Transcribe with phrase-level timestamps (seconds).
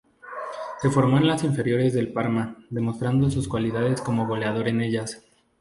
[0.81, 5.23] Se formó en las inferiores del Parma, demostrando sus cualidades como goleador en ellas.